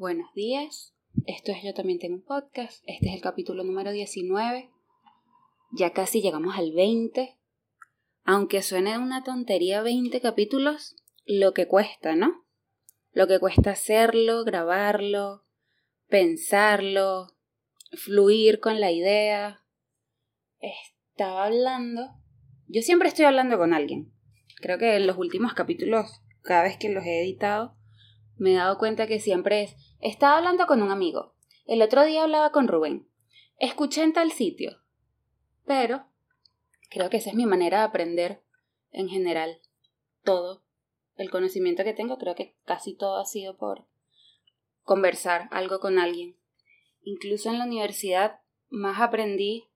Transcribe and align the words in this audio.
Buenos 0.00 0.32
días, 0.32 0.94
esto 1.26 1.52
es 1.52 1.58
Yo 1.62 1.74
también 1.74 1.98
tengo 1.98 2.14
un 2.14 2.24
podcast, 2.24 2.82
este 2.86 3.10
es 3.10 3.14
el 3.16 3.20
capítulo 3.20 3.64
número 3.64 3.92
19, 3.92 4.70
ya 5.72 5.92
casi 5.92 6.22
llegamos 6.22 6.56
al 6.56 6.72
20, 6.72 7.36
aunque 8.24 8.62
suene 8.62 8.96
una 8.96 9.24
tontería 9.24 9.82
20 9.82 10.18
capítulos, 10.22 10.96
lo 11.26 11.52
que 11.52 11.68
cuesta, 11.68 12.16
¿no? 12.16 12.46
Lo 13.12 13.26
que 13.26 13.38
cuesta 13.38 13.72
hacerlo, 13.72 14.42
grabarlo, 14.42 15.44
pensarlo, 16.08 17.36
fluir 17.92 18.58
con 18.58 18.80
la 18.80 18.92
idea. 18.92 19.66
Estaba 20.60 21.44
hablando, 21.44 22.08
yo 22.68 22.80
siempre 22.80 23.08
estoy 23.08 23.26
hablando 23.26 23.58
con 23.58 23.74
alguien, 23.74 24.14
creo 24.62 24.78
que 24.78 24.96
en 24.96 25.06
los 25.06 25.18
últimos 25.18 25.52
capítulos, 25.52 26.22
cada 26.40 26.62
vez 26.62 26.78
que 26.78 26.88
los 26.88 27.04
he 27.04 27.20
editado, 27.20 27.76
me 28.38 28.52
he 28.52 28.56
dado 28.56 28.78
cuenta 28.78 29.06
que 29.06 29.20
siempre 29.20 29.64
es, 29.64 29.89
estaba 30.00 30.38
hablando 30.38 30.66
con 30.66 30.82
un 30.82 30.90
amigo, 30.90 31.34
el 31.66 31.82
otro 31.82 32.04
día 32.04 32.22
hablaba 32.22 32.52
con 32.52 32.68
Rubén, 32.68 33.08
escuché 33.58 34.02
en 34.02 34.12
tal 34.12 34.32
sitio, 34.32 34.78
pero 35.64 36.04
creo 36.90 37.10
que 37.10 37.18
esa 37.18 37.30
es 37.30 37.36
mi 37.36 37.46
manera 37.46 37.78
de 37.78 37.84
aprender 37.84 38.42
en 38.92 39.08
general 39.08 39.60
todo 40.24 40.64
el 41.16 41.30
conocimiento 41.30 41.84
que 41.84 41.92
tengo, 41.92 42.18
creo 42.18 42.34
que 42.34 42.56
casi 42.64 42.96
todo 42.96 43.18
ha 43.18 43.26
sido 43.26 43.56
por 43.56 43.86
conversar 44.82 45.48
algo 45.50 45.78
con 45.78 45.98
alguien. 45.98 46.36
Incluso 47.02 47.50
en 47.50 47.58
la 47.58 47.66
universidad 47.66 48.40
más 48.70 49.00
aprendí 49.00 49.68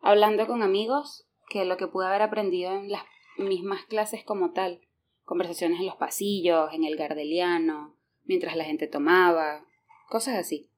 hablando 0.00 0.46
con 0.46 0.62
amigos 0.62 1.26
que 1.48 1.64
lo 1.64 1.76
que 1.76 1.88
pude 1.88 2.06
haber 2.06 2.22
aprendido 2.22 2.72
en 2.74 2.90
las 2.90 3.02
mismas 3.36 3.84
clases 3.86 4.24
como 4.24 4.52
tal. 4.52 4.80
Conversaciones 5.24 5.80
en 5.80 5.86
los 5.86 5.96
pasillos, 5.96 6.72
en 6.72 6.84
el 6.84 6.96
gardeliano, 6.96 7.95
mientras 8.26 8.56
la 8.56 8.64
gente 8.64 8.86
tomaba, 8.86 9.64
cosas 10.08 10.36
así. 10.36 10.70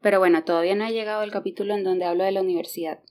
Pero 0.00 0.18
bueno, 0.18 0.44
todavía 0.44 0.74
no 0.74 0.84
ha 0.84 0.90
llegado 0.90 1.22
el 1.22 1.30
capítulo 1.30 1.74
en 1.74 1.84
donde 1.84 2.06
hablo 2.06 2.24
de 2.24 2.32
la 2.32 2.40
universidad. 2.40 3.02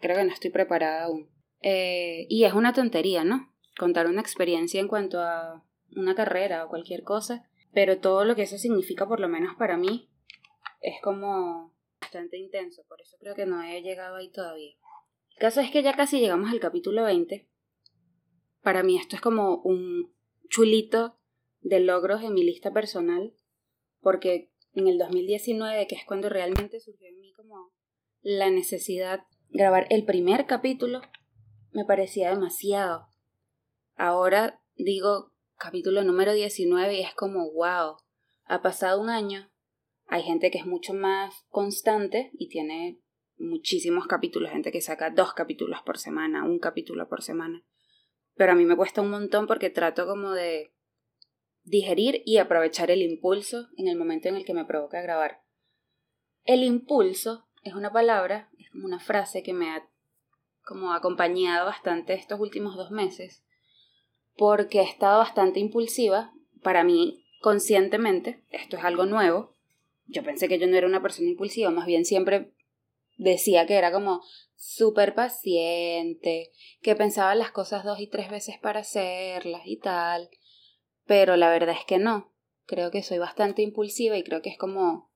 Creo 0.00 0.16
que 0.16 0.24
no 0.24 0.32
estoy 0.32 0.50
preparada 0.50 1.04
aún. 1.04 1.30
Eh, 1.60 2.26
y 2.28 2.44
es 2.44 2.52
una 2.52 2.72
tontería, 2.72 3.24
¿no? 3.24 3.52
Contar 3.78 4.06
una 4.06 4.20
experiencia 4.20 4.80
en 4.80 4.88
cuanto 4.88 5.20
a 5.20 5.64
una 5.96 6.14
carrera 6.14 6.64
o 6.64 6.68
cualquier 6.68 7.02
cosa, 7.02 7.48
pero 7.72 7.98
todo 7.98 8.24
lo 8.24 8.34
que 8.34 8.42
eso 8.42 8.58
significa, 8.58 9.06
por 9.06 9.20
lo 9.20 9.28
menos 9.28 9.56
para 9.56 9.76
mí, 9.76 10.08
es 10.80 10.96
como 11.02 11.74
bastante 12.00 12.38
intenso, 12.38 12.82
por 12.88 13.00
eso 13.00 13.16
creo 13.18 13.34
que 13.34 13.46
no 13.46 13.62
he 13.62 13.82
llegado 13.82 14.16
ahí 14.16 14.30
todavía. 14.30 14.72
El 15.30 15.40
caso 15.40 15.60
es 15.60 15.70
que 15.70 15.82
ya 15.82 15.94
casi 15.94 16.20
llegamos 16.20 16.50
al 16.50 16.60
capítulo 16.60 17.04
20. 17.04 17.48
Para 18.62 18.82
mí 18.82 18.96
esto 18.96 19.16
es 19.16 19.22
como 19.22 19.56
un 19.62 20.14
chulito 20.48 21.17
de 21.68 21.80
logros 21.80 22.22
en 22.22 22.34
mi 22.34 22.44
lista 22.44 22.72
personal, 22.72 23.34
porque 24.00 24.50
en 24.72 24.88
el 24.88 24.98
2019, 24.98 25.86
que 25.86 25.94
es 25.96 26.04
cuando 26.06 26.28
realmente 26.28 26.80
surgió 26.80 27.08
en 27.08 27.20
mí 27.20 27.32
como 27.34 27.72
la 28.20 28.50
necesidad 28.50 29.20
de 29.48 29.58
grabar 29.58 29.86
el 29.90 30.04
primer 30.04 30.46
capítulo, 30.46 31.00
me 31.72 31.84
parecía 31.84 32.30
demasiado. 32.30 33.06
Ahora 33.96 34.60
digo 34.76 35.32
capítulo 35.56 36.04
número 36.04 36.32
19 36.32 36.98
y 36.98 37.02
es 37.02 37.14
como, 37.14 37.50
wow, 37.52 37.96
ha 38.44 38.62
pasado 38.62 39.00
un 39.00 39.10
año, 39.10 39.50
hay 40.06 40.22
gente 40.22 40.50
que 40.50 40.58
es 40.58 40.66
mucho 40.66 40.94
más 40.94 41.44
constante 41.48 42.30
y 42.34 42.48
tiene 42.48 43.00
muchísimos 43.36 44.06
capítulos, 44.06 44.50
gente 44.50 44.72
que 44.72 44.80
saca 44.80 45.10
dos 45.10 45.34
capítulos 45.34 45.80
por 45.84 45.98
semana, 45.98 46.44
un 46.44 46.58
capítulo 46.58 47.08
por 47.08 47.22
semana. 47.22 47.62
Pero 48.34 48.52
a 48.52 48.54
mí 48.54 48.64
me 48.64 48.76
cuesta 48.76 49.02
un 49.02 49.10
montón 49.10 49.46
porque 49.46 49.70
trato 49.70 50.06
como 50.06 50.32
de 50.32 50.72
digerir 51.68 52.22
y 52.24 52.38
aprovechar 52.38 52.90
el 52.90 53.02
impulso 53.02 53.68
en 53.76 53.88
el 53.88 53.96
momento 53.96 54.28
en 54.28 54.36
el 54.36 54.44
que 54.44 54.54
me 54.54 54.64
provoca 54.64 55.00
grabar. 55.00 55.42
El 56.44 56.62
impulso 56.62 57.46
es 57.62 57.74
una 57.74 57.92
palabra, 57.92 58.50
es 58.58 58.70
como 58.70 58.86
una 58.86 59.00
frase 59.00 59.42
que 59.42 59.52
me 59.52 59.70
ha 59.70 59.88
como 60.64 60.92
acompañado 60.92 61.66
bastante 61.66 62.14
estos 62.14 62.38
últimos 62.40 62.76
dos 62.76 62.90
meses, 62.90 63.42
porque 64.36 64.80
he 64.80 64.84
estado 64.84 65.18
bastante 65.18 65.60
impulsiva, 65.60 66.32
para 66.62 66.84
mí 66.84 67.24
conscientemente, 67.40 68.44
esto 68.50 68.76
es 68.76 68.84
algo 68.84 69.06
nuevo, 69.06 69.56
yo 70.06 70.22
pensé 70.22 70.48
que 70.48 70.58
yo 70.58 70.66
no 70.66 70.76
era 70.76 70.86
una 70.86 71.02
persona 71.02 71.28
impulsiva, 71.28 71.70
más 71.70 71.86
bien 71.86 72.04
siempre 72.04 72.52
decía 73.16 73.66
que 73.66 73.74
era 73.74 73.92
como 73.92 74.22
súper 74.56 75.14
paciente, 75.14 76.50
que 76.82 76.96
pensaba 76.96 77.34
las 77.34 77.50
cosas 77.50 77.84
dos 77.84 78.00
y 78.00 78.06
tres 78.06 78.30
veces 78.30 78.58
para 78.58 78.80
hacerlas 78.80 79.62
y 79.64 79.78
tal, 79.78 80.30
pero 81.08 81.36
la 81.36 81.50
verdad 81.50 81.74
es 81.76 81.86
que 81.86 81.98
no. 81.98 82.30
Creo 82.66 82.90
que 82.90 83.02
soy 83.02 83.16
bastante 83.18 83.62
impulsiva 83.62 84.18
y 84.18 84.22
creo 84.22 84.42
que 84.42 84.50
es 84.50 84.58
como 84.58 85.10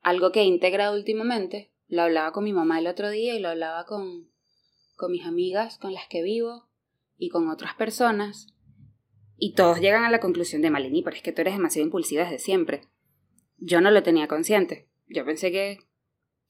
algo 0.00 0.32
que 0.32 0.40
he 0.40 0.44
integrado 0.44 0.96
últimamente. 0.96 1.70
Lo 1.86 2.02
hablaba 2.02 2.32
con 2.32 2.44
mi 2.44 2.54
mamá 2.54 2.78
el 2.78 2.86
otro 2.86 3.10
día 3.10 3.34
y 3.34 3.40
lo 3.40 3.50
hablaba 3.50 3.84
con, 3.84 4.30
con 4.96 5.12
mis 5.12 5.26
amigas 5.26 5.76
con 5.78 5.92
las 5.92 6.08
que 6.08 6.22
vivo 6.22 6.70
y 7.18 7.28
con 7.28 7.50
otras 7.50 7.74
personas. 7.74 8.54
Y 9.36 9.52
todos 9.52 9.80
llegan 9.80 10.04
a 10.04 10.10
la 10.10 10.20
conclusión 10.20 10.62
de 10.62 10.70
Malini, 10.70 11.02
pero 11.02 11.14
es 11.14 11.22
que 11.22 11.32
tú 11.32 11.42
eres 11.42 11.54
demasiado 11.54 11.84
impulsiva 11.84 12.24
desde 12.24 12.38
siempre. 12.38 12.88
Yo 13.58 13.82
no 13.82 13.90
lo 13.90 14.02
tenía 14.02 14.26
consciente. 14.26 14.88
Yo 15.08 15.26
pensé 15.26 15.52
que, 15.52 15.78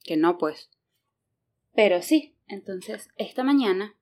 que 0.05 0.15
no, 0.15 0.37
pues. 0.37 0.71
Pero 1.73 2.01
sí, 2.01 2.37
entonces 2.47 3.09
esta 3.17 3.43
mañana, 3.43 3.97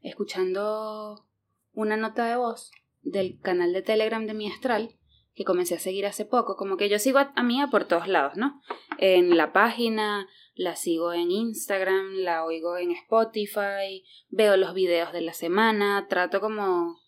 escuchando 0.00 1.26
una 1.72 1.96
nota 1.96 2.26
de 2.28 2.36
voz, 2.36 2.70
del 3.02 3.38
canal 3.40 3.72
de 3.72 3.82
Telegram 3.82 4.26
de 4.26 4.34
mi 4.34 4.50
astral, 4.50 4.96
que 5.34 5.44
comencé 5.44 5.76
a 5.76 5.78
seguir 5.78 6.04
hace 6.04 6.24
poco, 6.24 6.56
como 6.56 6.76
que 6.76 6.88
yo 6.88 6.98
sigo 6.98 7.18
a, 7.18 7.42
Mía 7.42 7.68
por 7.70 7.84
todos 7.84 8.08
lados, 8.08 8.36
¿no? 8.36 8.60
En 8.98 9.36
la 9.36 9.52
página, 9.52 10.28
la 10.54 10.74
sigo 10.74 11.12
en 11.12 11.30
Instagram, 11.30 12.14
la 12.16 12.44
oigo 12.44 12.76
en 12.76 12.90
Spotify, 12.90 14.04
veo 14.28 14.56
los 14.56 14.74
videos 14.74 15.12
de 15.12 15.20
la 15.20 15.32
semana, 15.32 16.06
trato 16.08 16.40
como 16.40 16.98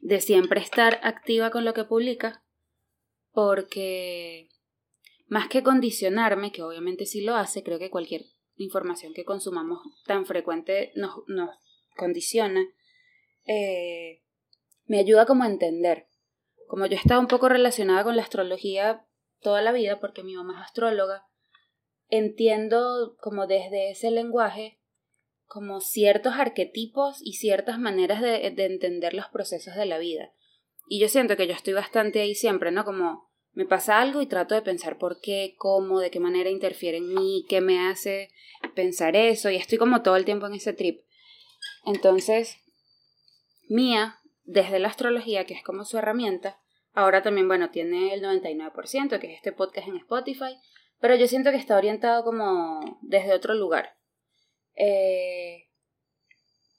de 0.00 0.20
siempre 0.20 0.60
estar 0.60 1.00
activa 1.02 1.50
con 1.50 1.64
lo 1.64 1.72
que 1.72 1.84
publica, 1.84 2.44
porque 3.32 4.50
más 5.26 5.48
que 5.48 5.62
condicionarme, 5.62 6.52
que 6.52 6.62
obviamente 6.62 7.06
sí 7.06 7.22
lo 7.22 7.36
hace, 7.36 7.62
creo 7.62 7.78
que 7.78 7.90
cualquier 7.90 8.26
información 8.56 9.14
que 9.14 9.24
consumamos 9.24 9.78
tan 10.04 10.26
frecuente 10.26 10.92
nos, 10.94 11.22
nos 11.26 11.50
condiciona, 11.96 12.66
eh, 13.46 14.22
me 14.88 14.98
ayuda 14.98 15.26
como 15.26 15.44
a 15.44 15.48
entender. 15.48 16.08
Como 16.66 16.86
yo 16.86 16.96
he 16.96 17.00
estado 17.00 17.20
un 17.20 17.28
poco 17.28 17.48
relacionada 17.48 18.02
con 18.02 18.16
la 18.16 18.22
astrología 18.22 19.06
toda 19.40 19.62
la 19.62 19.70
vida, 19.70 20.00
porque 20.00 20.24
mi 20.24 20.34
mamá 20.34 20.58
es 20.58 20.66
astróloga, 20.66 21.24
entiendo 22.08 23.16
como 23.20 23.46
desde 23.46 23.90
ese 23.90 24.10
lenguaje 24.10 24.80
como 25.44 25.80
ciertos 25.80 26.34
arquetipos 26.34 27.20
y 27.22 27.34
ciertas 27.34 27.78
maneras 27.78 28.20
de, 28.20 28.50
de 28.50 28.64
entender 28.66 29.14
los 29.14 29.28
procesos 29.28 29.76
de 29.76 29.86
la 29.86 29.98
vida. 29.98 30.32
Y 30.88 31.00
yo 31.00 31.08
siento 31.08 31.36
que 31.36 31.46
yo 31.46 31.54
estoy 31.54 31.72
bastante 31.72 32.20
ahí 32.20 32.34
siempre, 32.34 32.70
¿no? 32.70 32.84
Como 32.84 33.30
me 33.52 33.64
pasa 33.64 34.00
algo 34.00 34.20
y 34.20 34.26
trato 34.26 34.54
de 34.54 34.62
pensar 34.62 34.98
por 34.98 35.20
qué, 35.20 35.54
cómo, 35.56 36.00
de 36.00 36.10
qué 36.10 36.20
manera 36.20 36.50
interfiere 36.50 36.98
en 36.98 37.14
mí, 37.14 37.46
qué 37.48 37.62
me 37.62 37.88
hace 37.88 38.28
pensar 38.74 39.16
eso, 39.16 39.50
y 39.50 39.56
estoy 39.56 39.78
como 39.78 40.02
todo 40.02 40.16
el 40.16 40.26
tiempo 40.26 40.46
en 40.46 40.54
ese 40.54 40.74
trip. 40.74 41.00
Entonces, 41.86 42.58
Mía 43.68 44.18
desde 44.48 44.78
la 44.78 44.88
astrología, 44.88 45.44
que 45.44 45.52
es 45.52 45.62
como 45.62 45.84
su 45.84 45.98
herramienta. 45.98 46.58
Ahora 46.94 47.22
también, 47.22 47.46
bueno, 47.48 47.70
tiene 47.70 48.14
el 48.14 48.22
99%, 48.22 49.20
que 49.20 49.26
es 49.30 49.36
este 49.36 49.52
podcast 49.52 49.86
en 49.88 49.96
Spotify, 49.98 50.58
pero 51.00 51.14
yo 51.14 51.28
siento 51.28 51.50
que 51.50 51.58
está 51.58 51.76
orientado 51.76 52.24
como 52.24 52.98
desde 53.02 53.34
otro 53.34 53.52
lugar. 53.52 53.96
Eh, 54.74 55.68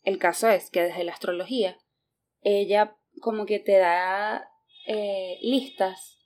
el 0.04 0.18
caso 0.18 0.50
es 0.50 0.72
que 0.72 0.82
desde 0.82 1.04
la 1.04 1.12
astrología, 1.12 1.78
ella 2.42 2.98
como 3.22 3.46
que 3.46 3.60
te 3.60 3.78
da 3.78 4.50
eh, 4.88 5.38
listas 5.42 6.18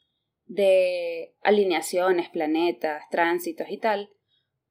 de 0.45 1.35
alineaciones, 1.43 2.29
planetas, 2.29 3.03
tránsitos 3.11 3.67
y 3.69 3.79
tal, 3.79 4.09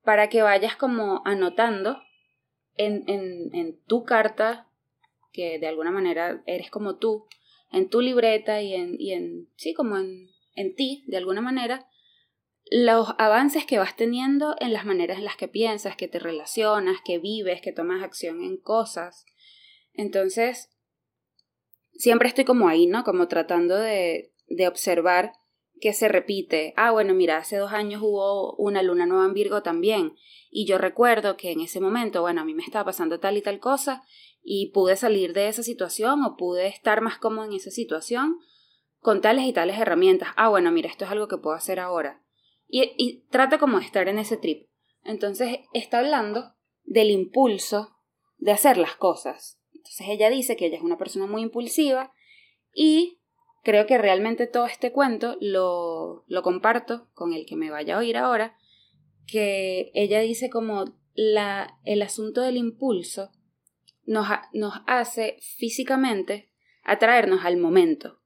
para 0.02 0.30
que 0.30 0.40
vayas 0.40 0.76
como 0.76 1.20
anotando 1.26 2.00
en, 2.76 3.04
en, 3.08 3.54
en 3.54 3.78
tu 3.84 4.04
carta 4.04 4.71
que 5.32 5.58
de 5.58 5.66
alguna 5.66 5.90
manera 5.90 6.42
eres 6.46 6.70
como 6.70 6.96
tú, 6.96 7.26
en 7.70 7.88
tu 7.88 8.00
libreta 8.00 8.60
y 8.62 8.74
en, 8.74 8.96
y 8.98 9.12
en 9.12 9.48
sí, 9.56 9.74
como 9.74 9.96
en, 9.96 10.28
en 10.54 10.74
ti, 10.74 11.04
de 11.06 11.16
alguna 11.16 11.40
manera, 11.40 11.88
los 12.70 13.08
avances 13.18 13.66
que 13.66 13.78
vas 13.78 13.96
teniendo 13.96 14.54
en 14.60 14.72
las 14.72 14.84
maneras 14.84 15.18
en 15.18 15.24
las 15.24 15.36
que 15.36 15.48
piensas, 15.48 15.96
que 15.96 16.08
te 16.08 16.18
relacionas, 16.18 16.98
que 17.04 17.18
vives, 17.18 17.60
que 17.60 17.72
tomas 17.72 18.02
acción 18.02 18.42
en 18.42 18.56
cosas. 18.56 19.26
Entonces, 19.94 20.70
siempre 21.94 22.28
estoy 22.28 22.44
como 22.44 22.68
ahí, 22.68 22.86
¿no? 22.86 23.04
Como 23.04 23.28
tratando 23.28 23.76
de, 23.76 24.32
de 24.48 24.68
observar 24.68 25.32
que 25.82 25.92
se 25.92 26.06
repite. 26.06 26.74
Ah, 26.76 26.92
bueno, 26.92 27.12
mira, 27.12 27.38
hace 27.38 27.56
dos 27.56 27.72
años 27.72 28.00
hubo 28.02 28.54
una 28.54 28.84
luna 28.84 29.04
nueva 29.04 29.24
en 29.24 29.34
Virgo 29.34 29.64
también. 29.64 30.14
Y 30.48 30.64
yo 30.64 30.78
recuerdo 30.78 31.36
que 31.36 31.50
en 31.50 31.60
ese 31.60 31.80
momento, 31.80 32.20
bueno, 32.20 32.40
a 32.40 32.44
mí 32.44 32.54
me 32.54 32.62
estaba 32.62 32.84
pasando 32.84 33.18
tal 33.18 33.36
y 33.36 33.42
tal 33.42 33.58
cosa 33.58 34.04
y 34.44 34.70
pude 34.70 34.94
salir 34.94 35.32
de 35.32 35.48
esa 35.48 35.64
situación 35.64 36.22
o 36.22 36.36
pude 36.36 36.68
estar 36.68 37.00
más 37.00 37.18
cómodo 37.18 37.46
en 37.46 37.54
esa 37.54 37.72
situación 37.72 38.38
con 39.00 39.20
tales 39.20 39.44
y 39.44 39.52
tales 39.52 39.76
herramientas. 39.76 40.28
Ah, 40.36 40.50
bueno, 40.50 40.70
mira, 40.70 40.88
esto 40.88 41.04
es 41.04 41.10
algo 41.10 41.26
que 41.26 41.38
puedo 41.38 41.56
hacer 41.56 41.80
ahora. 41.80 42.22
Y, 42.68 43.24
trata 43.30 43.58
como 43.58 43.80
de 43.80 43.84
estar 43.84 44.06
en 44.06 44.20
ese 44.20 44.36
trip. 44.36 44.68
Entonces 45.02 45.58
está 45.72 45.98
hablando 45.98 46.54
del 46.84 47.10
impulso 47.10 47.90
de 48.38 48.52
hacer 48.52 48.76
las 48.76 48.94
cosas. 48.94 49.60
Entonces 49.72 50.06
ella 50.08 50.30
dice 50.30 50.56
que 50.56 50.66
ella 50.66 50.76
es 50.76 50.84
una 50.84 50.96
persona 50.96 51.26
muy 51.26 51.42
impulsiva 51.42 52.12
y 52.72 53.20
creo 53.62 53.86
que 53.86 53.98
realmente 53.98 54.46
todo 54.46 54.66
este 54.66 54.92
cuento 54.92 55.36
lo, 55.40 56.24
lo 56.26 56.42
comparto 56.42 57.08
con 57.14 57.32
el 57.32 57.46
que 57.46 57.56
me 57.56 57.70
vaya 57.70 57.96
a 57.96 57.98
oír 57.98 58.16
ahora, 58.16 58.56
que 59.26 59.90
ella 59.94 60.20
dice 60.20 60.50
como 60.50 60.96
la, 61.14 61.78
el 61.84 62.02
asunto 62.02 62.42
del 62.42 62.56
impulso 62.56 63.30
nos, 64.04 64.26
nos 64.52 64.74
hace 64.86 65.38
físicamente 65.40 66.50
atraernos 66.82 67.44
al 67.44 67.56
momento, 67.56 68.20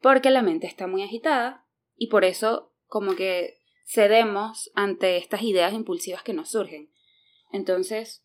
porque 0.00 0.30
la 0.30 0.42
mente 0.42 0.66
está 0.66 0.86
muy 0.86 1.02
agitada 1.02 1.66
y 1.96 2.08
por 2.08 2.24
eso 2.24 2.72
como 2.86 3.14
que 3.14 3.60
cedemos 3.86 4.70
ante 4.74 5.16
estas 5.16 5.42
ideas 5.42 5.72
impulsivas 5.72 6.22
que 6.22 6.34
nos 6.34 6.50
surgen. 6.50 6.90
Entonces, 7.52 8.22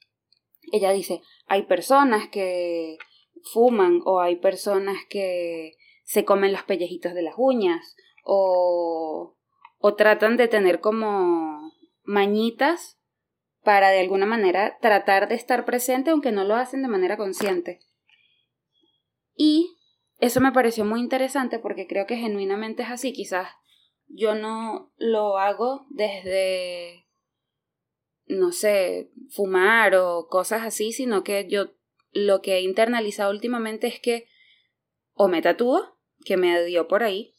ella 0.71 0.91
dice, 0.91 1.21
hay 1.45 1.63
personas 1.63 2.27
que 2.29 2.97
fuman 3.53 4.01
o 4.05 4.19
hay 4.19 4.37
personas 4.37 4.97
que 5.09 5.77
se 6.07 6.23
comen 6.23 6.53
los 6.53 6.63
pellejitos 6.63 7.13
de 7.13 7.21
las 7.21 7.35
uñas 7.37 7.97
o, 8.23 9.35
o 9.77 9.95
tratan 9.95 10.37
de 10.37 10.47
tener 10.47 10.79
como 10.79 11.73
mañitas 12.03 12.97
para 13.61 13.89
de 13.89 13.99
alguna 13.99 14.25
manera 14.25 14.77
tratar 14.79 15.27
de 15.27 15.35
estar 15.35 15.65
presente 15.65 16.11
aunque 16.11 16.31
no 16.31 16.45
lo 16.45 16.55
hacen 16.55 16.81
de 16.81 16.87
manera 16.87 17.17
consciente. 17.17 17.81
Y 19.35 19.75
eso 20.17 20.39
me 20.39 20.53
pareció 20.53 20.85
muy 20.85 21.01
interesante 21.01 21.59
porque 21.59 21.87
creo 21.87 22.07
que 22.07 22.15
genuinamente 22.15 22.83
es 22.83 22.89
así. 22.89 23.11
Quizás 23.11 23.49
yo 24.07 24.33
no 24.33 24.93
lo 24.95 25.37
hago 25.37 25.87
desde, 25.89 27.05
no 28.27 28.53
sé, 28.53 29.11
fumar 29.29 29.93
o 29.95 30.27
cosas 30.29 30.63
así, 30.63 30.93
sino 30.93 31.25
que 31.25 31.49
yo 31.49 31.73
lo 32.11 32.41
que 32.41 32.55
he 32.55 32.61
internalizado 32.61 33.29
últimamente 33.29 33.87
es 33.87 33.99
que 33.99 34.29
o 35.11 35.27
me 35.27 35.41
tatúo, 35.41 35.96
que 36.27 36.37
me 36.37 36.63
dio 36.65 36.87
por 36.87 37.03
ahí, 37.03 37.33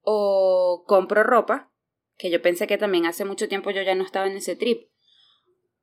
o 0.00 0.84
compro 0.86 1.22
ropa, 1.22 1.70
que 2.16 2.30
yo 2.30 2.40
pensé 2.40 2.66
que 2.66 2.78
también 2.78 3.04
hace 3.04 3.24
mucho 3.24 3.48
tiempo 3.48 3.70
yo 3.70 3.82
ya 3.82 3.94
no 3.94 4.02
estaba 4.02 4.26
en 4.26 4.36
ese 4.36 4.56
trip, 4.56 4.88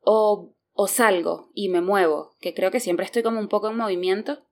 o, 0.02 0.56
o 0.74 0.88
salgo 0.88 1.52
y 1.54 1.70
me 1.70 1.82
muevo, 1.82 2.36
que 2.40 2.56
creo 2.56 2.72
que 2.72 2.80
siempre 2.80 3.06
estoy 3.06 3.22
como 3.22 3.40
un 3.40 3.48
poco 3.48 3.70
en 3.70 3.78
movimiento, 3.78 4.44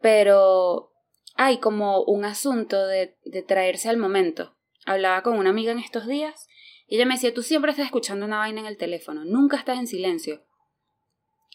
pero 0.00 0.92
hay 1.36 1.58
como 1.58 2.02
un 2.02 2.24
asunto 2.24 2.86
de, 2.86 3.16
de 3.24 3.42
traerse 3.42 3.88
al 3.88 3.96
momento. 3.96 4.56
Hablaba 4.84 5.22
con 5.22 5.38
una 5.38 5.50
amiga 5.50 5.70
en 5.70 5.78
estos 5.78 6.06
días 6.06 6.48
y 6.88 6.96
ella 6.96 7.06
me 7.06 7.14
decía, 7.14 7.34
tú 7.34 7.42
siempre 7.42 7.70
estás 7.70 7.86
escuchando 7.86 8.26
una 8.26 8.38
vaina 8.38 8.60
en 8.60 8.66
el 8.66 8.76
teléfono, 8.76 9.24
nunca 9.24 9.56
estás 9.56 9.78
en 9.78 9.86
silencio. 9.86 10.42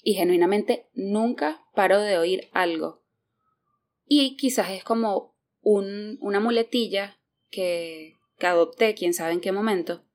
Y 0.02 0.14
genuinamente 0.14 0.88
nunca 0.94 1.66
paro 1.74 2.00
de 2.00 2.18
oír 2.18 2.50
algo. 2.54 3.03
Y 4.16 4.38
quizás 4.38 4.70
es 4.70 4.84
como 4.84 5.36
un, 5.62 6.20
una 6.22 6.40
muletilla 6.40 7.18
que, 7.50 8.14
que 8.38 8.46
adopté, 8.46 8.94
quién 8.94 9.16
sabe 9.16 9.34
en 9.34 9.42
qué 9.42 9.52
momento, 9.52 10.06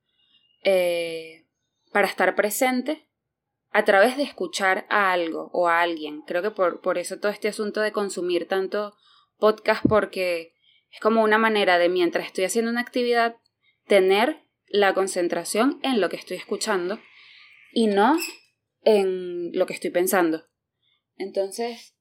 eh, 0.62 1.48
para 1.90 2.06
estar 2.06 2.36
presente 2.36 3.08
a 3.72 3.84
través 3.84 4.16
de 4.16 4.22
escuchar 4.22 4.86
a 4.88 5.10
algo 5.10 5.50
o 5.52 5.66
a 5.66 5.80
alguien. 5.80 6.22
Creo 6.22 6.42
que 6.42 6.52
por, 6.52 6.80
por 6.80 6.96
eso 6.96 7.18
todo 7.18 7.32
este 7.32 7.48
asunto 7.48 7.80
de 7.80 7.90
consumir 7.90 8.46
tanto 8.46 8.94
podcast 9.36 9.84
porque 9.88 10.54
es 10.92 11.00
como 11.00 11.24
una 11.24 11.38
manera 11.38 11.76
de 11.76 11.88
mientras 11.88 12.26
estoy 12.26 12.44
haciendo 12.44 12.70
una 12.70 12.82
actividad 12.82 13.34
tener 13.88 14.44
la 14.68 14.94
concentración 14.94 15.80
en 15.82 16.00
lo 16.00 16.08
que 16.08 16.16
estoy 16.16 16.36
escuchando 16.36 17.00
y 17.72 17.88
no 17.88 18.16
en 18.82 19.50
lo 19.58 19.66
que 19.66 19.74
estoy 19.74 19.90
pensando. 19.90 20.44
Entonces, 21.16 21.97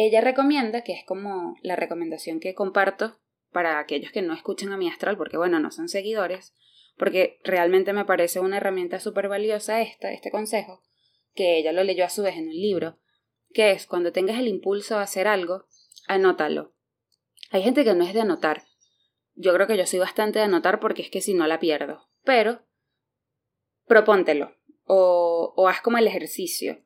ella 0.00 0.20
recomienda, 0.20 0.82
que 0.82 0.92
es 0.92 1.04
como 1.04 1.56
la 1.60 1.74
recomendación 1.74 2.38
que 2.38 2.54
comparto 2.54 3.18
para 3.50 3.80
aquellos 3.80 4.12
que 4.12 4.22
no 4.22 4.32
escuchan 4.32 4.72
a 4.72 4.76
mi 4.76 4.88
astral, 4.88 5.16
porque 5.16 5.36
bueno, 5.36 5.58
no 5.58 5.72
son 5.72 5.88
seguidores, 5.88 6.54
porque 6.96 7.40
realmente 7.42 7.92
me 7.92 8.04
parece 8.04 8.38
una 8.38 8.58
herramienta 8.58 9.00
súper 9.00 9.28
valiosa 9.28 9.80
esta, 9.80 10.12
este 10.12 10.30
consejo, 10.30 10.84
que 11.34 11.58
ella 11.58 11.72
lo 11.72 11.82
leyó 11.82 12.04
a 12.04 12.10
su 12.10 12.22
vez 12.22 12.36
en 12.36 12.46
un 12.46 12.54
libro, 12.54 13.00
que 13.52 13.72
es 13.72 13.86
cuando 13.86 14.12
tengas 14.12 14.38
el 14.38 14.46
impulso 14.46 14.98
a 14.98 15.02
hacer 15.02 15.26
algo, 15.26 15.64
anótalo. 16.06 16.76
Hay 17.50 17.64
gente 17.64 17.82
que 17.82 17.94
no 17.94 18.04
es 18.04 18.14
de 18.14 18.20
anotar. 18.20 18.62
Yo 19.34 19.52
creo 19.52 19.66
que 19.66 19.76
yo 19.76 19.84
soy 19.84 19.98
bastante 19.98 20.38
de 20.38 20.44
anotar 20.44 20.78
porque 20.78 21.02
es 21.02 21.10
que 21.10 21.20
si 21.20 21.34
no 21.34 21.48
la 21.48 21.58
pierdo. 21.58 22.08
Pero 22.22 22.62
propóntelo 23.86 24.54
o, 24.84 25.54
o 25.56 25.66
haz 25.66 25.80
como 25.80 25.98
el 25.98 26.06
ejercicio. 26.06 26.84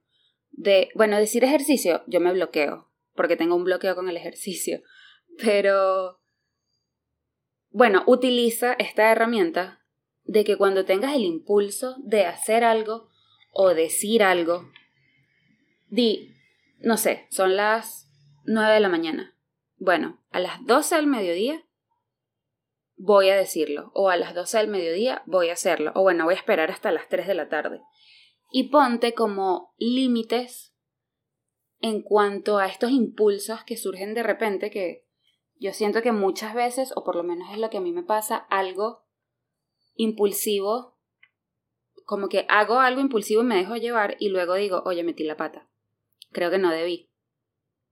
De, 0.50 0.88
bueno, 0.94 1.19
decir 1.19 1.44
ejercicio, 1.44 2.05
yo 2.06 2.19
me 2.19 2.32
bloqueo 2.32 2.92
porque 3.14 3.37
tengo 3.37 3.56
un 3.56 3.64
bloqueo 3.64 3.94
con 3.94 4.09
el 4.09 4.17
ejercicio. 4.17 4.82
Pero, 5.38 6.20
bueno, 7.70 8.05
utiliza 8.06 8.75
esta 8.75 9.11
herramienta 9.11 9.81
de 10.25 10.44
que 10.44 10.56
cuando 10.56 10.85
tengas 10.85 11.14
el 11.14 11.23
impulso 11.23 11.97
de 12.05 12.26
hacer 12.26 12.64
algo 12.64 13.09
o 13.50 13.75
decir 13.75 14.23
algo, 14.23 14.70
di, 15.88 16.35
no 16.79 16.97
sé, 16.97 17.26
son 17.31 17.56
las 17.56 18.09
9 18.44 18.75
de 18.75 18.81
la 18.81 18.88
mañana. 18.88 19.37
Bueno, 19.76 20.23
a 20.31 20.41
las 20.41 20.65
12 20.65 20.97
del 20.97 21.06
mediodía 21.06 21.65
voy 22.97 23.31
a 23.31 23.37
decirlo, 23.37 23.91
o 23.94 24.11
a 24.11 24.17
las 24.17 24.35
12 24.35 24.58
del 24.58 24.69
mediodía 24.69 25.23
voy 25.26 25.50
a 25.50 25.55
hacerlo, 25.55 25.93
o 25.94 26.03
bueno, 26.03 26.25
voy 26.25 26.35
a 26.35 26.37
esperar 26.37 26.70
hasta 26.70 26.93
las 26.93 27.08
3 27.08 27.26
de 27.26 27.35
la 27.35 27.49
tarde. 27.49 27.81
Y 28.53 28.70
ponte 28.70 29.12
como 29.12 29.75
límites 29.79 30.72
en 31.82 32.00
cuanto 32.00 32.58
a 32.58 32.69
estos 32.69 32.93
impulsos 32.93 33.64
que 33.64 33.76
surgen 33.76 34.14
de 34.14 34.23
repente, 34.23 34.70
que 34.70 35.05
yo 35.58 35.73
siento 35.73 36.00
que 36.00 36.12
muchas 36.12 36.55
veces, 36.55 36.93
o 36.96 37.05
por 37.05 37.17
lo 37.17 37.25
menos 37.25 37.50
es 37.52 37.58
lo 37.58 37.70
que 37.70 37.79
a 37.79 37.81
mí 37.81 37.93
me 37.93 38.05
pasa, 38.05 38.37
algo 38.37 39.05
impulsivo, 39.96 40.96
como 42.05 42.29
que 42.29 42.46
hago 42.49 42.79
algo 42.79 43.00
impulsivo 43.00 43.43
y 43.43 43.46
me 43.46 43.56
dejo 43.56 43.76
llevar 43.76 44.17
y 44.20 44.29
luego 44.29 44.55
digo, 44.55 44.82
oye, 44.84 45.02
metí 45.02 45.25
la 45.25 45.37
pata. 45.37 45.69
Creo 46.31 46.50
que 46.50 46.58
no 46.58 46.70
debí. 46.70 47.11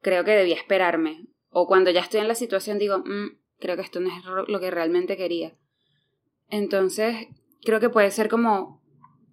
Creo 0.00 0.24
que 0.24 0.32
debí 0.32 0.52
esperarme. 0.52 1.26
O 1.48 1.66
cuando 1.66 1.90
ya 1.90 2.00
estoy 2.00 2.20
en 2.20 2.28
la 2.28 2.34
situación 2.36 2.78
digo, 2.78 2.98
mm, 2.98 3.38
creo 3.58 3.76
que 3.76 3.82
esto 3.82 3.98
no 3.98 4.08
es 4.08 4.24
lo 4.48 4.60
que 4.60 4.70
realmente 4.70 5.16
quería. 5.16 5.56
Entonces, 6.48 7.26
creo 7.62 7.80
que 7.80 7.90
puede 7.90 8.10
ser 8.12 8.28
como 8.28 8.82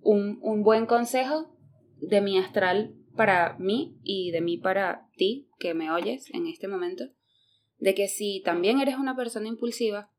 un, 0.01 0.39
un 0.41 0.63
buen 0.63 0.87
consejo 0.87 1.55
de 1.97 2.21
mi 2.21 2.39
astral 2.39 2.96
para 3.17 3.57
mí 3.59 3.97
y 4.03 4.31
de 4.31 4.39
mí 4.39 4.57
para 4.57 5.09
ti 5.17 5.49
que 5.59 5.73
me 5.73 5.91
oyes 5.91 6.33
en 6.33 6.47
este 6.47 6.69
momento, 6.69 7.05
de 7.79 7.93
que 7.93 8.07
si 8.07 8.41
también 8.45 8.79
eres 8.79 8.95
una 8.95 9.15
persona 9.15 9.47
impulsiva, 9.47 10.09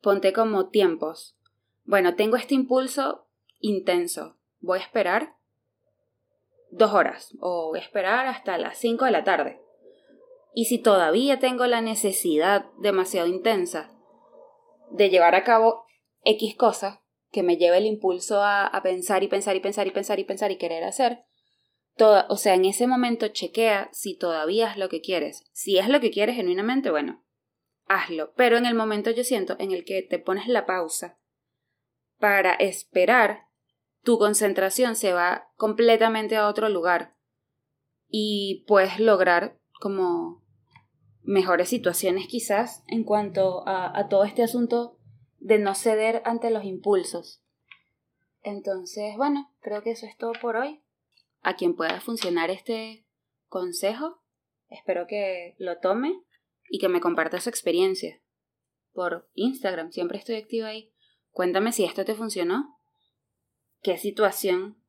ponte 0.00 0.32
como 0.32 0.68
tiempos. 0.68 1.36
Bueno, 1.84 2.14
tengo 2.14 2.36
este 2.36 2.54
impulso 2.54 3.26
intenso, 3.58 4.36
voy 4.60 4.78
a 4.78 4.82
esperar 4.82 5.34
dos 6.70 6.92
horas 6.92 7.34
o 7.40 7.68
voy 7.68 7.80
a 7.80 7.82
esperar 7.82 8.26
hasta 8.26 8.58
las 8.58 8.78
cinco 8.78 9.04
de 9.04 9.10
la 9.10 9.24
tarde. 9.24 9.60
Y 10.54 10.66
si 10.66 10.78
todavía 10.78 11.38
tengo 11.38 11.66
la 11.66 11.80
necesidad 11.80 12.66
demasiado 12.78 13.26
intensa 13.26 13.90
de 14.90 15.10
llevar 15.10 15.34
a 15.34 15.44
cabo 15.44 15.84
X 16.24 16.56
cosa 16.56 17.02
que 17.30 17.42
me 17.42 17.56
lleve 17.56 17.78
el 17.78 17.86
impulso 17.86 18.42
a, 18.42 18.66
a 18.66 18.82
pensar 18.82 19.22
y 19.22 19.28
pensar 19.28 19.56
y 19.56 19.60
pensar 19.60 19.86
y 19.86 19.90
pensar 19.90 20.18
y 20.18 20.24
pensar 20.24 20.50
y 20.50 20.56
querer 20.56 20.84
hacer, 20.84 21.24
o 21.98 22.36
sea, 22.36 22.54
en 22.54 22.64
ese 22.64 22.86
momento 22.86 23.28
chequea 23.28 23.88
si 23.92 24.16
todavía 24.16 24.70
es 24.70 24.76
lo 24.76 24.88
que 24.88 25.00
quieres. 25.00 25.44
Si 25.52 25.78
es 25.78 25.88
lo 25.88 26.00
que 26.00 26.10
quieres 26.10 26.36
genuinamente, 26.36 26.90
bueno, 26.90 27.24
hazlo. 27.86 28.32
Pero 28.34 28.56
en 28.56 28.66
el 28.66 28.74
momento 28.74 29.10
yo 29.10 29.24
siento 29.24 29.56
en 29.58 29.72
el 29.72 29.84
que 29.84 30.02
te 30.02 30.18
pones 30.18 30.48
la 30.48 30.66
pausa 30.66 31.18
para 32.18 32.54
esperar, 32.54 33.48
tu 34.02 34.18
concentración 34.18 34.96
se 34.96 35.12
va 35.12 35.50
completamente 35.56 36.36
a 36.36 36.48
otro 36.48 36.68
lugar 36.68 37.16
y 38.08 38.64
puedes 38.66 38.98
lograr 39.00 39.58
como 39.80 40.44
mejores 41.22 41.68
situaciones 41.68 42.26
quizás 42.28 42.84
en 42.86 43.04
cuanto 43.04 43.66
a, 43.66 43.98
a 43.98 44.08
todo 44.08 44.24
este 44.24 44.42
asunto 44.42 44.98
de 45.38 45.58
no 45.58 45.74
ceder 45.74 46.22
ante 46.24 46.50
los 46.50 46.64
impulsos. 46.64 47.42
Entonces, 48.42 49.16
bueno, 49.16 49.52
creo 49.60 49.82
que 49.82 49.90
eso 49.90 50.06
es 50.06 50.16
todo 50.16 50.32
por 50.40 50.56
hoy. 50.56 50.82
A 51.46 51.54
quien 51.54 51.76
pueda 51.76 52.00
funcionar 52.00 52.50
este 52.50 53.06
consejo, 53.46 54.20
espero 54.66 55.06
que 55.06 55.54
lo 55.58 55.78
tome 55.78 56.12
y 56.68 56.80
que 56.80 56.88
me 56.88 57.00
comparta 57.00 57.40
su 57.40 57.48
experiencia. 57.48 58.20
Por 58.92 59.30
Instagram, 59.34 59.92
siempre 59.92 60.18
estoy 60.18 60.34
activa 60.34 60.66
ahí. 60.66 60.92
Cuéntame 61.30 61.70
si 61.70 61.84
esto 61.84 62.04
te 62.04 62.16
funcionó. 62.16 62.76
¿Qué 63.80 63.96
situación 63.96 64.82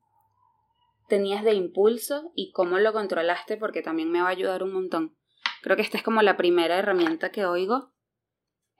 tenías 1.06 1.44
de 1.44 1.54
impulso 1.54 2.32
y 2.34 2.50
cómo 2.50 2.78
lo 2.78 2.92
controlaste? 2.92 3.56
Porque 3.56 3.80
también 3.80 4.10
me 4.10 4.20
va 4.20 4.26
a 4.26 4.32
ayudar 4.32 4.64
un 4.64 4.72
montón. 4.72 5.16
Creo 5.62 5.76
que 5.76 5.82
esta 5.82 5.96
es 5.96 6.02
como 6.02 6.22
la 6.22 6.36
primera 6.36 6.76
herramienta 6.76 7.30
que 7.30 7.46
oigo 7.46 7.92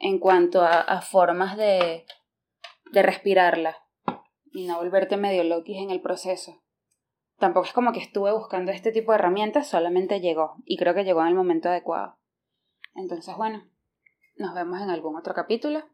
en 0.00 0.18
cuanto 0.18 0.62
a, 0.62 1.00
formas 1.00 1.56
de, 1.56 2.06
de 2.90 3.02
respirarla 3.04 3.76
y 4.50 4.66
no 4.66 4.78
volverte 4.78 5.16
medio 5.16 5.44
loquis 5.44 5.76
en 5.76 5.92
el 5.92 6.00
proceso. 6.00 6.60
Tampoco 7.38 7.66
es 7.66 7.72
como 7.72 7.92
que 7.92 8.00
estuve 8.00 8.32
buscando 8.32 8.72
este 8.72 8.90
tipo 8.90 9.12
de 9.12 9.18
herramientas, 9.18 9.68
solamente 9.68 10.20
llegó 10.20 10.56
y 10.64 10.76
creo 10.76 10.94
que 10.94 11.04
llegó 11.04 11.20
en 11.22 11.28
el 11.28 11.34
momento 11.34 11.68
adecuado. 11.68 12.18
Entonces, 12.94 13.36
bueno, 13.36 13.64
nos 14.36 14.54
vemos 14.54 14.80
en 14.80 14.90
algún 14.90 15.16
otro 15.16 15.34
capítulo. 15.34 15.84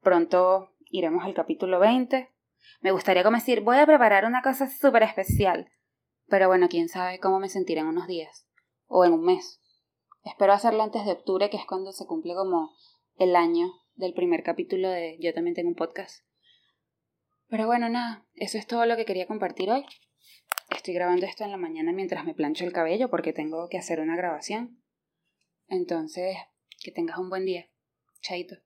Pronto 0.00 0.72
iremos 0.86 1.24
al 1.24 1.34
capítulo 1.34 1.78
20. 1.78 2.30
Me 2.80 2.92
gustaría 2.92 3.22
como 3.22 3.36
decir, 3.36 3.60
voy 3.60 3.76
a 3.76 3.86
preparar 3.86 4.24
una 4.24 4.40
cosa 4.40 4.68
súper 4.70 5.02
especial. 5.02 5.70
Pero 6.26 6.48
bueno, 6.48 6.68
quién 6.68 6.88
sabe 6.88 7.20
cómo 7.20 7.38
me 7.38 7.50
sentiré 7.50 7.80
en 7.80 7.88
unos 7.88 8.06
días. 8.06 8.46
O 8.86 9.04
en 9.04 9.12
un 9.12 9.24
mes. 9.24 9.60
Espero 10.24 10.54
hacerlo 10.54 10.82
antes 10.82 11.04
de 11.04 11.12
octubre, 11.12 11.50
que 11.50 11.58
es 11.58 11.66
cuando 11.66 11.92
se 11.92 12.06
cumple 12.06 12.34
como 12.34 12.70
el 13.16 13.36
año 13.36 13.72
del 13.94 14.14
primer 14.14 14.42
capítulo 14.42 14.88
de 14.88 15.18
Yo 15.20 15.34
también 15.34 15.54
tengo 15.54 15.68
un 15.68 15.74
podcast. 15.74 16.24
Pero 17.48 17.66
bueno, 17.66 17.88
nada, 17.88 18.26
eso 18.34 18.56
es 18.56 18.66
todo 18.66 18.86
lo 18.86 18.96
que 18.96 19.04
quería 19.04 19.26
compartir 19.26 19.70
hoy. 19.70 19.84
Estoy 20.70 20.94
grabando 20.94 21.26
esto 21.26 21.44
en 21.44 21.50
la 21.50 21.56
mañana 21.56 21.92
mientras 21.92 22.24
me 22.24 22.34
plancho 22.34 22.64
el 22.64 22.72
cabello 22.72 23.10
porque 23.10 23.32
tengo 23.32 23.68
que 23.68 23.78
hacer 23.78 24.00
una 24.00 24.16
grabación. 24.16 24.82
Entonces, 25.66 26.36
que 26.82 26.92
tengas 26.92 27.18
un 27.18 27.30
buen 27.30 27.44
día. 27.44 27.68
Chaito. 28.20 28.56